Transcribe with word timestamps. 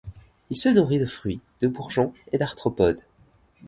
Il 0.49 0.57
se 0.57 0.67
nourrit 0.67 0.97
de 0.97 1.05
fruits, 1.05 1.41
de 1.59 1.67
bourgeons 1.67 2.11
et 2.31 2.39
d'arthropodes. 2.39 3.03